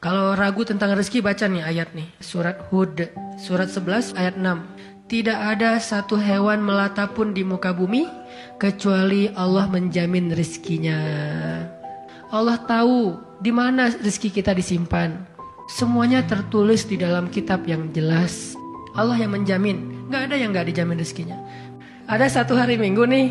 Kalau 0.00 0.32
ragu 0.32 0.64
tentang 0.64 0.96
rezeki 0.96 1.20
baca 1.20 1.44
nih 1.44 1.60
ayat 1.60 1.92
nih. 1.92 2.08
Surat 2.24 2.56
Hud. 2.72 3.04
Surat 3.36 3.68
11 3.68 4.16
ayat 4.16 4.32
6. 4.40 5.12
Tidak 5.12 5.36
ada 5.36 5.76
satu 5.76 6.16
hewan 6.16 6.64
melata 6.64 7.04
pun 7.04 7.36
di 7.36 7.44
muka 7.44 7.76
bumi. 7.76 8.08
Kecuali 8.56 9.28
Allah 9.36 9.68
menjamin 9.68 10.32
rezekinya. 10.32 10.96
Allah 12.32 12.56
tahu 12.64 13.20
di 13.44 13.52
mana 13.52 13.92
rezeki 13.92 14.40
kita 14.40 14.56
disimpan. 14.56 15.20
Semuanya 15.68 16.24
tertulis 16.24 16.88
di 16.88 16.96
dalam 16.96 17.28
kitab 17.28 17.68
yang 17.68 17.92
jelas. 17.92 18.56
Allah 18.96 19.20
yang 19.20 19.36
menjamin. 19.36 20.08
Gak 20.08 20.32
ada 20.32 20.36
yang 20.40 20.56
gak 20.56 20.72
dijamin 20.72 20.96
rezekinya. 20.96 21.36
Ada 22.08 22.40
satu 22.40 22.56
hari 22.56 22.80
minggu 22.80 23.04
nih. 23.04 23.28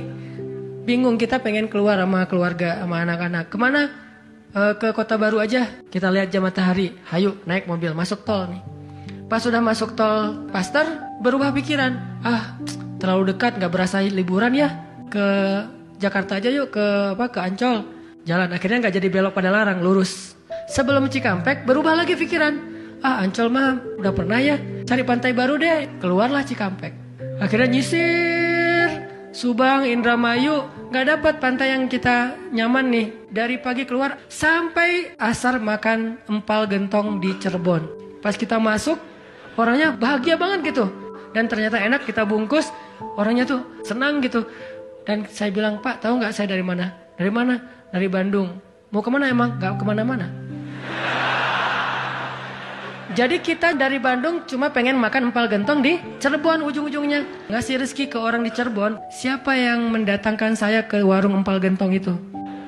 Bingung 0.85 1.17
kita 1.17 1.41
pengen 1.41 1.65
keluar 1.65 1.97
sama 1.97 2.29
keluarga, 2.29 2.77
sama 2.77 3.01
anak-anak. 3.01 3.49
Ke 3.49 3.57
mana? 3.57 4.08
Uh, 4.55 4.73
ke 4.77 4.89
kota 4.93 5.15
baru 5.19 5.41
aja. 5.41 5.67
Kita 5.89 6.09
lihat 6.09 6.33
jam 6.33 6.45
matahari. 6.45 6.95
Hayu 7.09 7.37
naik 7.45 7.65
mobil 7.69 7.93
masuk 7.93 8.23
tol 8.25 8.49
nih. 8.49 8.61
Pas 9.29 9.41
sudah 9.41 9.61
masuk 9.61 9.93
tol 9.93 10.49
Pasteur 10.49 10.85
berubah 11.21 11.53
pikiran. 11.53 12.21
Ah 12.25 12.57
terlalu 12.99 13.35
dekat 13.35 13.61
nggak 13.61 13.71
berasa 13.71 14.01
liburan 14.03 14.51
ya 14.57 14.69
ke 15.07 15.25
Jakarta 15.99 16.39
aja 16.39 16.49
yuk 16.49 16.71
ke 16.73 16.85
apa 17.17 17.25
ke 17.29 17.39
Ancol. 17.43 17.85
Jalan 18.25 18.49
akhirnya 18.51 18.87
nggak 18.87 18.95
jadi 18.99 19.07
belok 19.09 19.33
pada 19.35 19.49
larang 19.53 19.81
lurus. 19.81 20.37
Sebelum 20.69 21.09
Cikampek 21.09 21.65
berubah 21.65 21.97
lagi 21.97 22.13
pikiran. 22.17 22.53
Ah 22.99 23.23
Ancol 23.23 23.47
mah 23.51 23.79
udah 23.99 24.13
pernah 24.13 24.39
ya 24.41 24.57
cari 24.85 25.03
pantai 25.05 25.31
baru 25.35 25.55
deh. 25.59 26.01
Keluarlah 26.01 26.43
Cikampek. 26.45 26.93
Akhirnya 27.39 27.71
nyisir 27.71 28.38
Subang, 29.29 29.85
Indramayu, 29.85 30.65
nggak 30.89 31.05
dapat 31.05 31.33
pantai 31.37 31.77
yang 31.77 31.85
kita 31.85 32.33
nyaman 32.49 32.89
nih. 32.89 33.07
Dari 33.29 33.61
pagi 33.61 33.85
keluar 33.85 34.17
sampai 34.25 35.13
asar 35.21 35.61
makan 35.61 36.17
empal 36.25 36.65
gentong 36.65 37.21
di 37.21 37.37
Cirebon. 37.37 37.85
Pas 38.25 38.33
kita 38.33 38.57
masuk, 38.57 38.97
orangnya 39.53 39.93
bahagia 39.93 40.33
banget 40.33 40.73
gitu. 40.73 40.89
Dan 41.29 41.45
ternyata 41.45 41.77
enak 41.77 42.09
kita 42.09 42.25
bungkus, 42.25 42.73
orangnya 43.21 43.45
tuh 43.45 43.61
senang 43.85 44.17
gitu. 44.25 44.49
Dan 45.05 45.29
saya 45.29 45.53
bilang, 45.53 45.77
Pak 45.77 46.01
tahu 46.01 46.17
nggak 46.17 46.33
saya 46.33 46.49
dari 46.49 46.65
mana? 46.65 46.89
Dari 47.13 47.29
mana? 47.29 47.61
Dari 47.93 48.09
Bandung. 48.09 48.57
Mau 48.89 49.05
ke 49.05 49.13
mana 49.13 49.29
emang? 49.29 49.61
Gak 49.61 49.77
ke 49.77 49.85
mana-mana. 49.85 50.25
Jadi 53.17 53.41
kita 53.41 53.73
dari 53.73 53.97
Bandung 53.97 54.45
cuma 54.45 54.69
pengen 54.69 54.93
makan 55.01 55.33
empal 55.33 55.49
gentong 55.49 55.81
di 55.81 55.97
Cirebon 56.21 56.61
ujung-ujungnya. 56.61 57.49
Ngasih 57.49 57.81
rezeki 57.81 58.05
ke 58.13 58.17
orang 58.21 58.45
di 58.45 58.53
Cirebon. 58.53 59.01
Siapa 59.09 59.57
yang 59.57 59.89
mendatangkan 59.89 60.53
saya 60.53 60.85
ke 60.85 61.01
warung 61.01 61.33
empal 61.33 61.57
gentong 61.57 61.89
itu? 61.89 62.13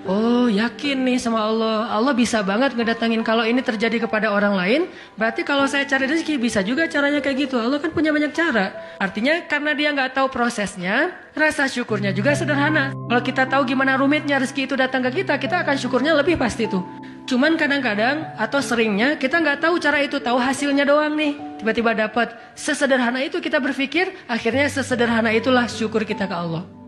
Oh 0.09 0.49
yakin 0.49 1.05
nih 1.05 1.21
sama 1.21 1.45
Allah 1.45 1.93
Allah 1.93 2.17
bisa 2.17 2.41
banget 2.41 2.73
ngedatangin 2.73 3.21
Kalau 3.21 3.45
ini 3.45 3.61
terjadi 3.61 4.01
kepada 4.01 4.33
orang 4.33 4.57
lain 4.57 4.81
Berarti 5.13 5.45
kalau 5.45 5.69
saya 5.69 5.85
cari 5.85 6.09
rezeki 6.09 6.41
bisa 6.41 6.65
juga 6.65 6.89
caranya 6.89 7.21
kayak 7.21 7.45
gitu 7.45 7.61
Allah 7.61 7.77
kan 7.77 7.93
punya 7.93 8.09
banyak 8.09 8.33
cara 8.33 8.97
Artinya 8.97 9.45
karena 9.45 9.77
dia 9.77 9.93
nggak 9.93 10.17
tahu 10.17 10.33
prosesnya 10.33 11.13
Rasa 11.37 11.69
syukurnya 11.69 12.17
juga 12.17 12.33
sederhana 12.33 12.97
Kalau 12.97 13.21
kita 13.21 13.45
tahu 13.45 13.61
gimana 13.69 13.93
rumitnya 13.93 14.41
rezeki 14.41 14.65
itu 14.65 14.73
datang 14.73 15.05
ke 15.05 15.21
kita 15.21 15.37
Kita 15.37 15.61
akan 15.61 15.77
syukurnya 15.77 16.17
lebih 16.17 16.33
pasti 16.33 16.65
tuh 16.65 17.00
Cuman 17.31 17.55
kadang-kadang 17.55 18.35
atau 18.35 18.59
seringnya 18.59 19.15
kita 19.15 19.39
nggak 19.39 19.63
tahu 19.63 19.79
cara 19.79 20.03
itu, 20.03 20.19
tahu 20.19 20.35
hasilnya 20.35 20.83
doang 20.83 21.15
nih. 21.15 21.63
Tiba-tiba 21.63 21.95
dapat. 21.95 22.35
Sesederhana 22.59 23.23
itu 23.23 23.39
kita 23.39 23.55
berpikir, 23.55 24.11
akhirnya 24.27 24.67
sesederhana 24.67 25.31
itulah 25.31 25.63
syukur 25.71 26.03
kita 26.03 26.27
ke 26.27 26.35
Allah. 26.35 26.80